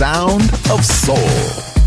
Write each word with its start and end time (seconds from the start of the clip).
sound 0.00 0.50
of 0.70 0.82
soul. 0.82 1.79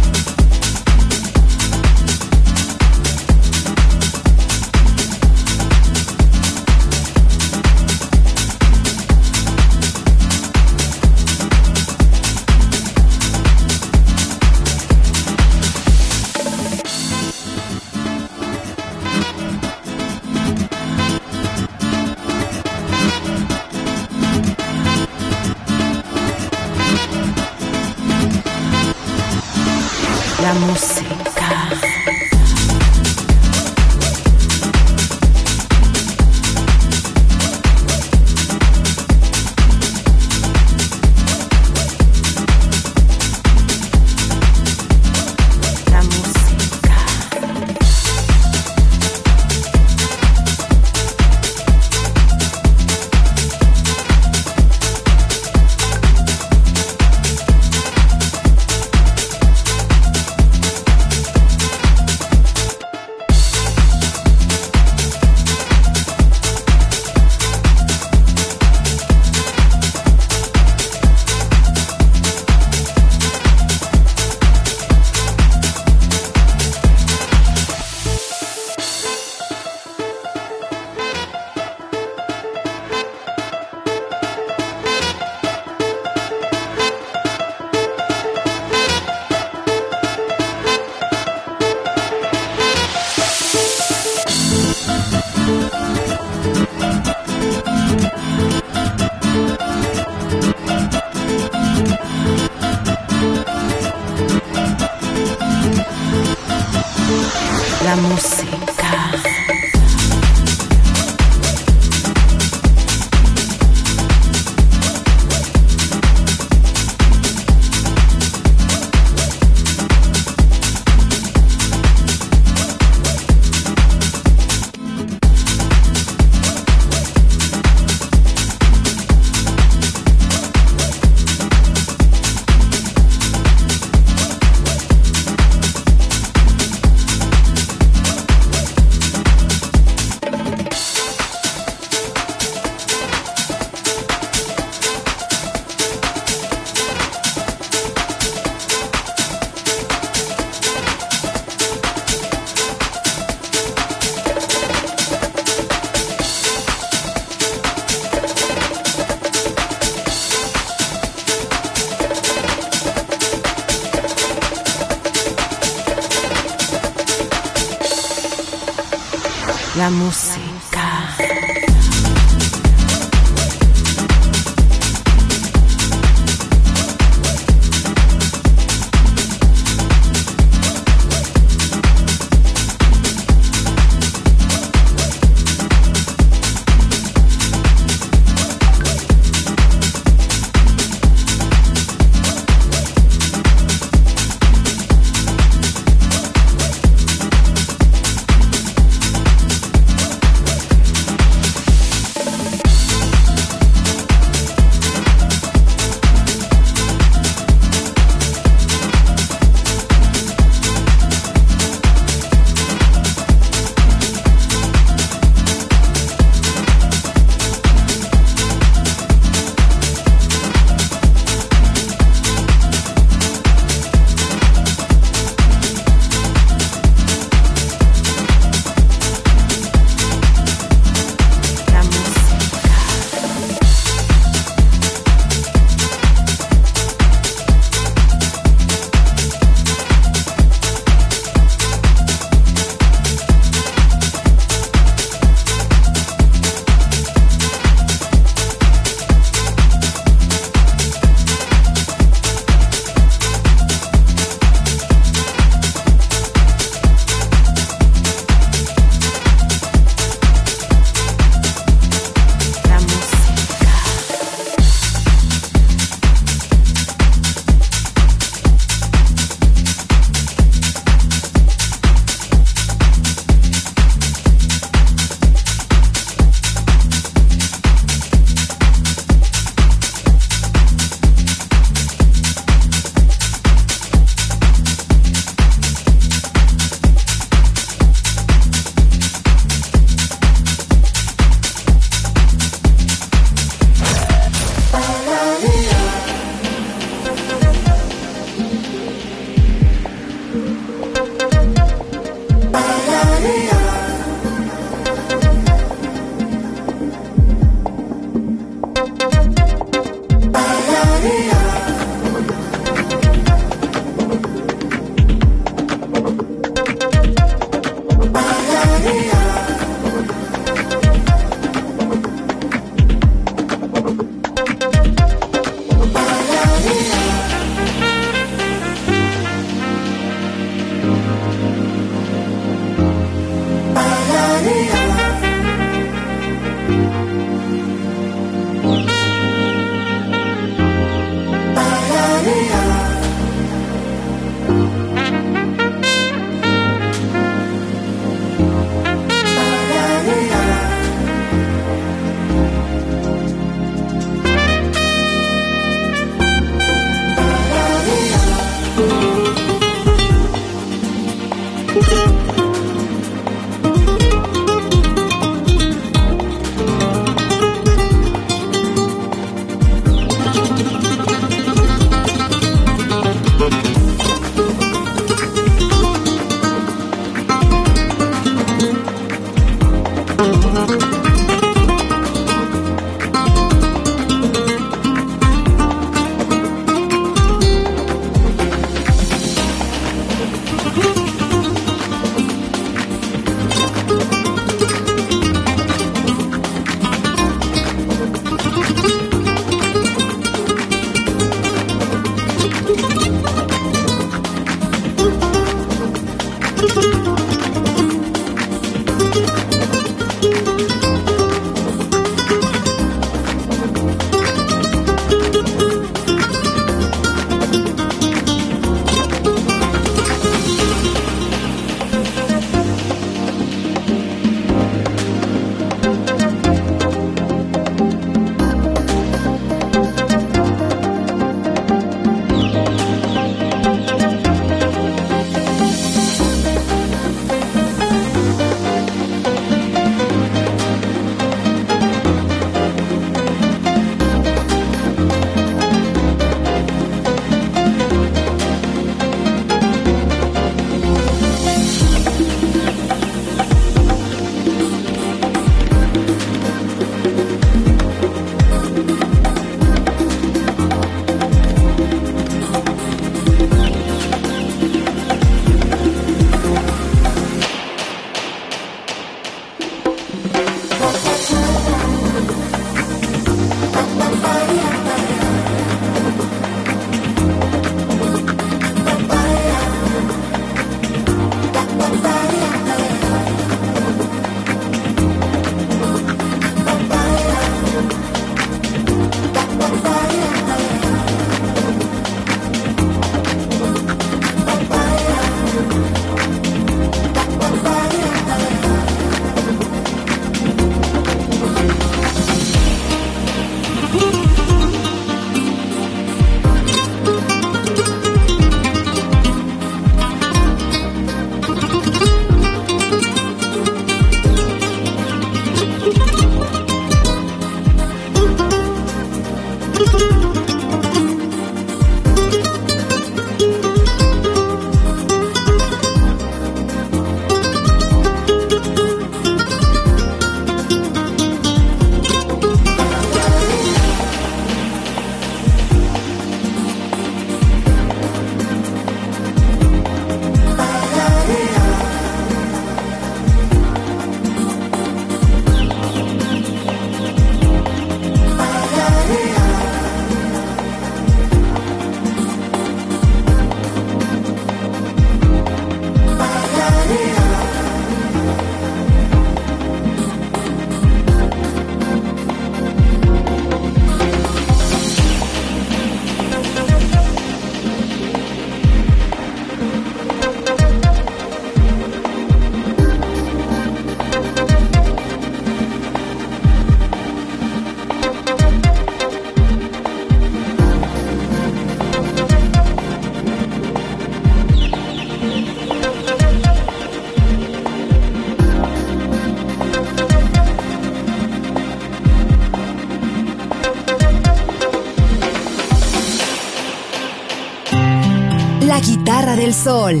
Del 599.36 599.54
sol. 599.54 600.00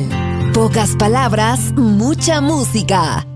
Pocas 0.54 0.96
palabras, 0.96 1.72
mucha 1.74 2.40
música. 2.40 3.26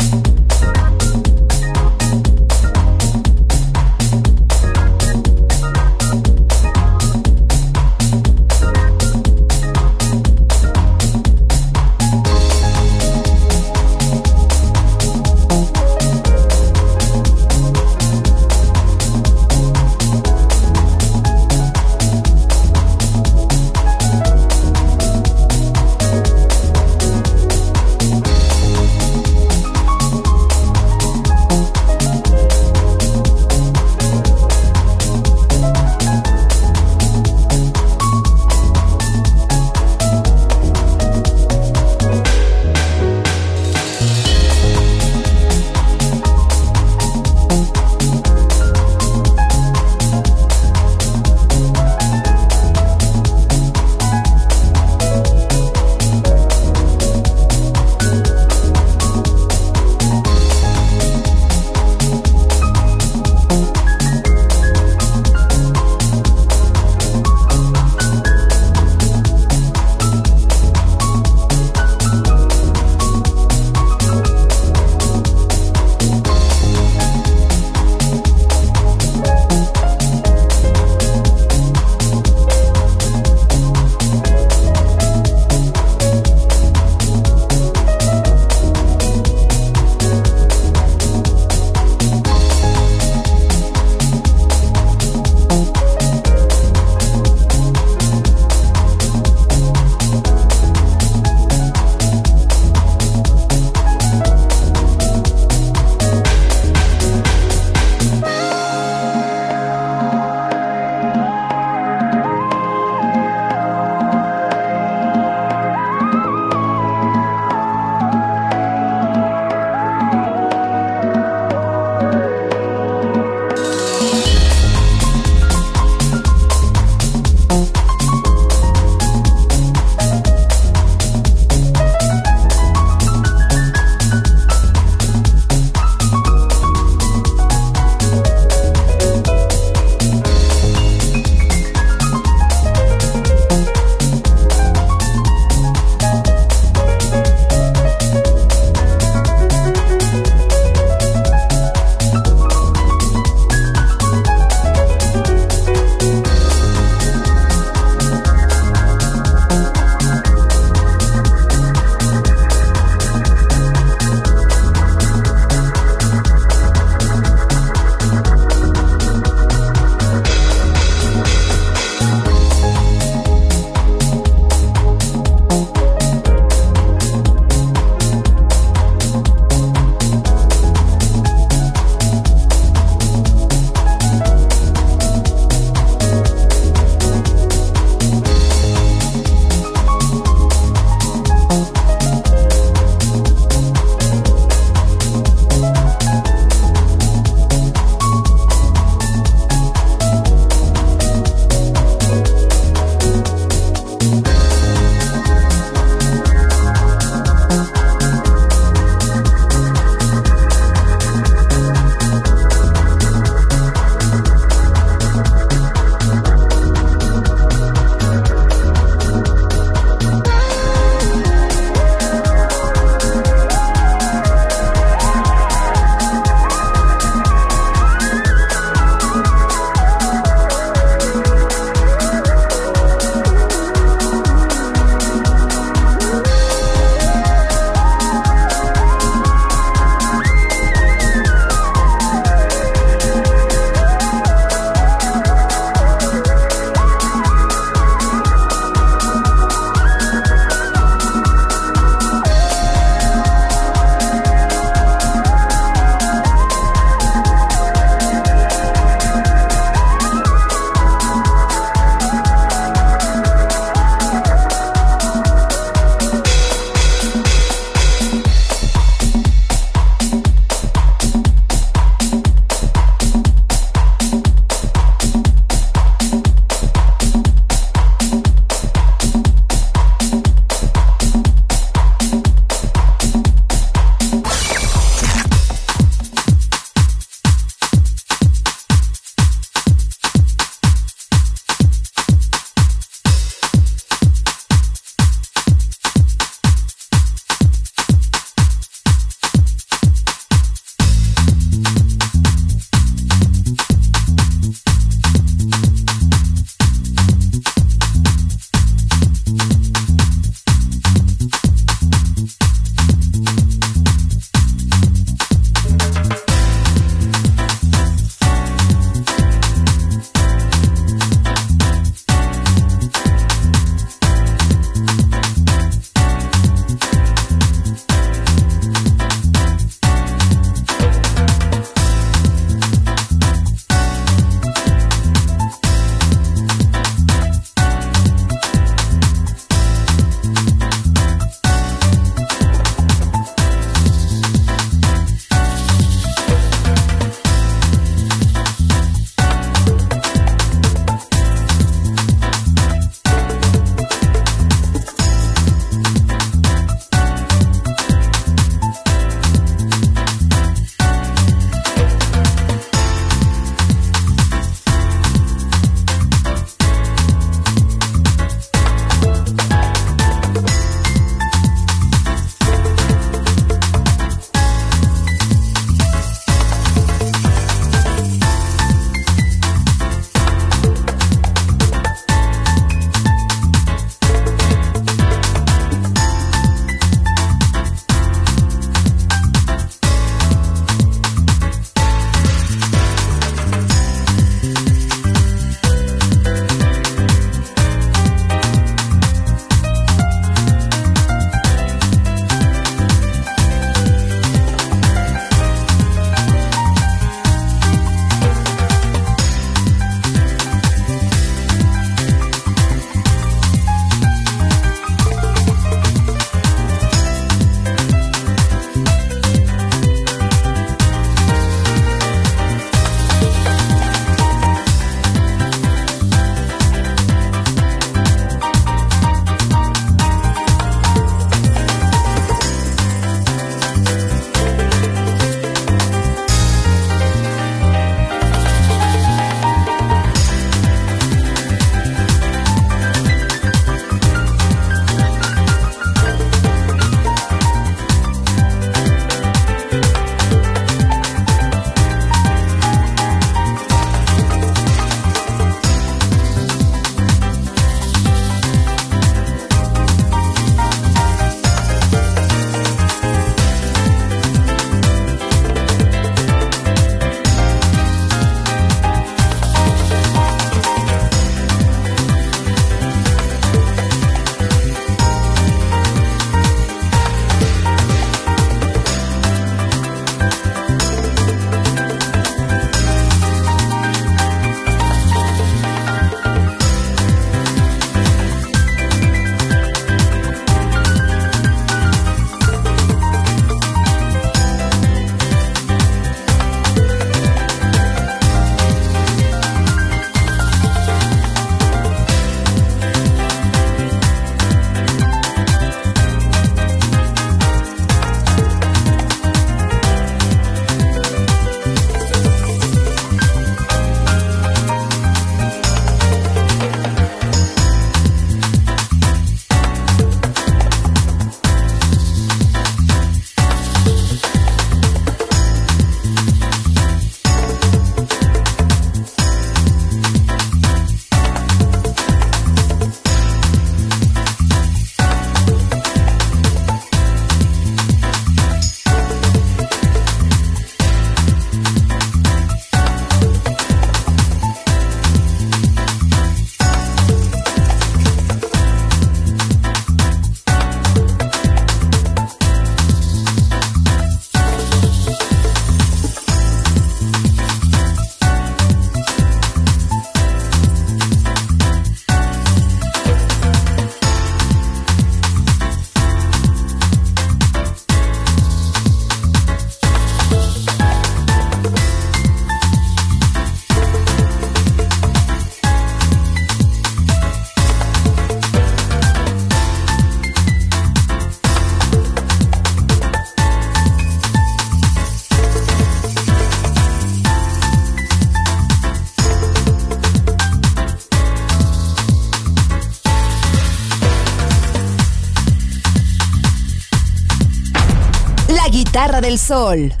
Del 599.21 599.37
sol. 599.37 600.00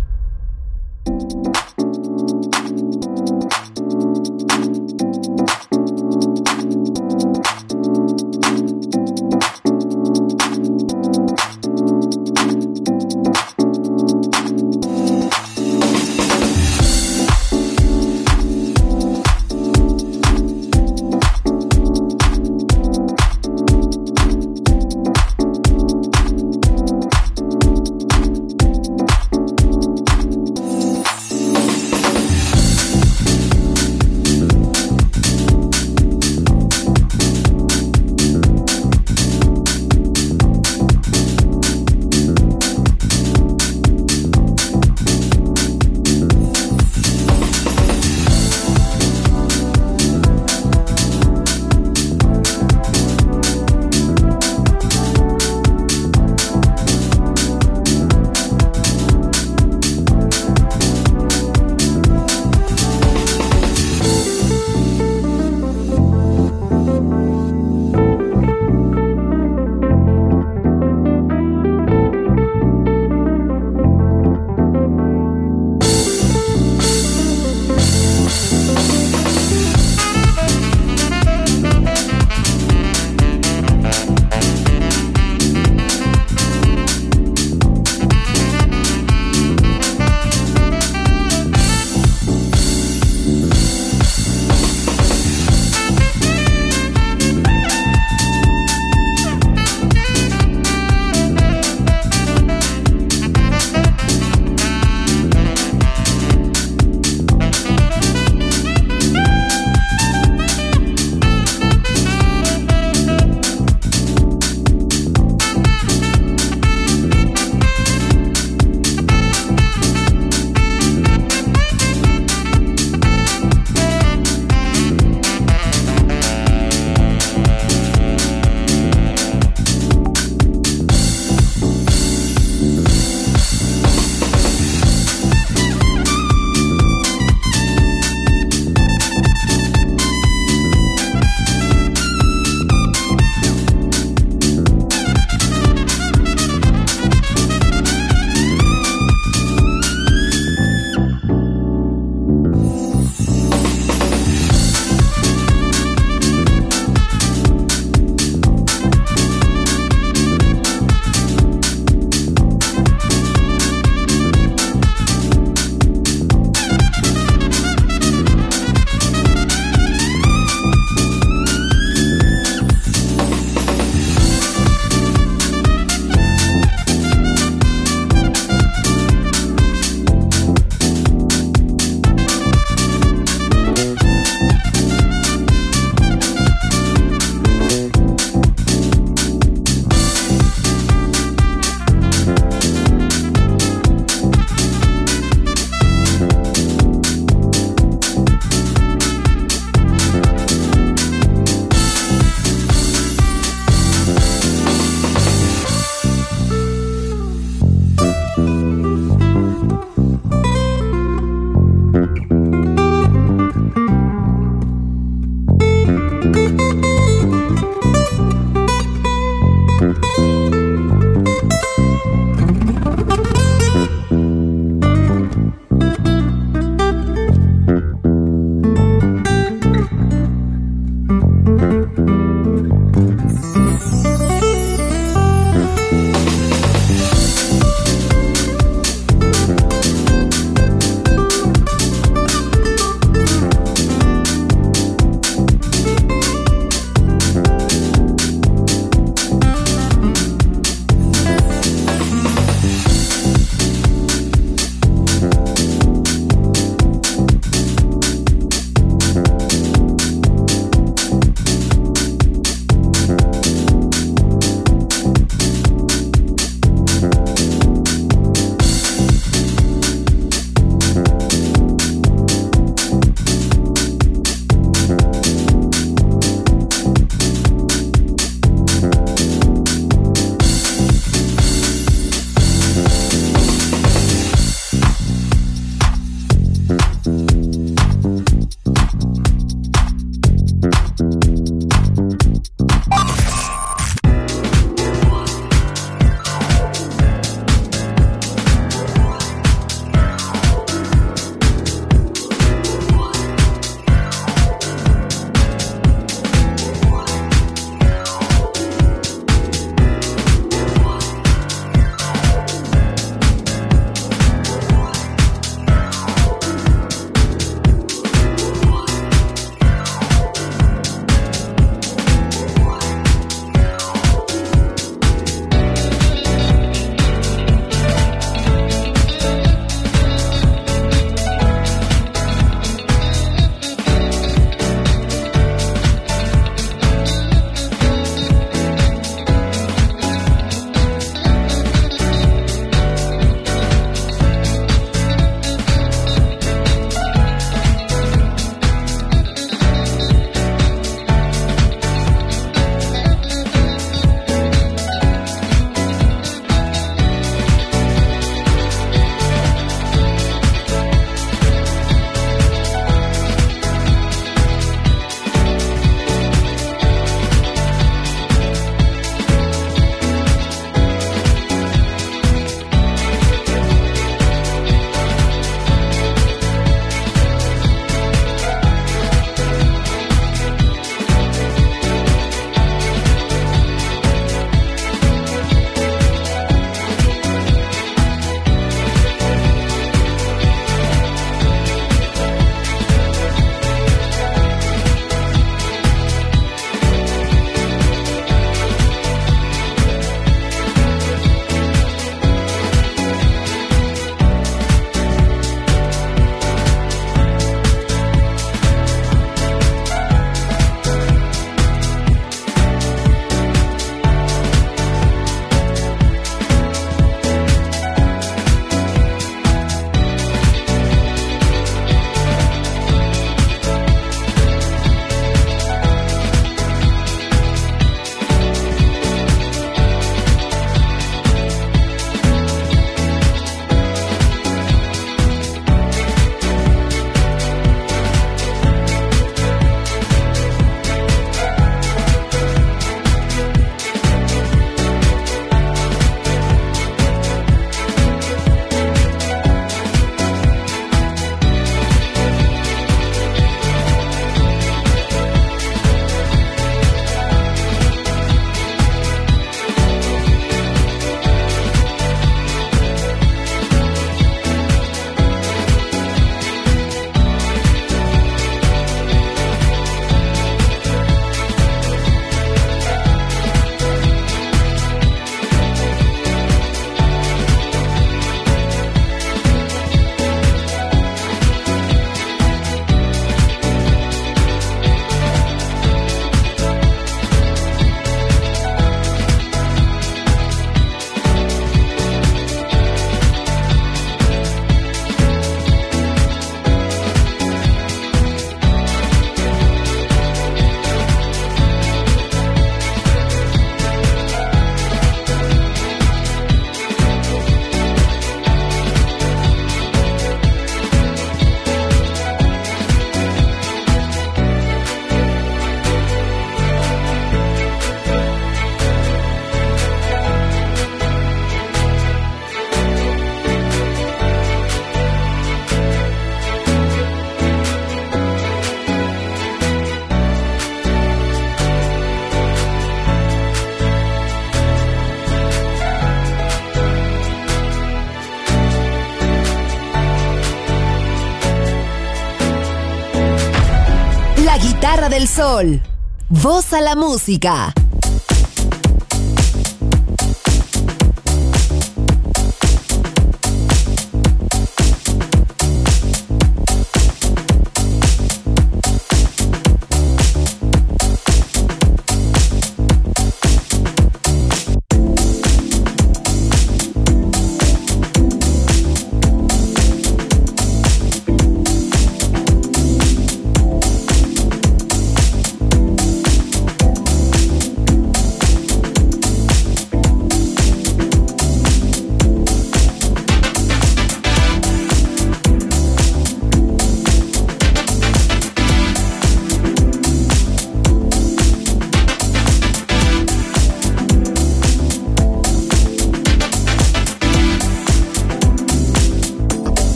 Sol. 545.41 545.81
Voz 546.29 546.71
a 546.71 546.81
la 546.81 546.93
música. 546.95 547.73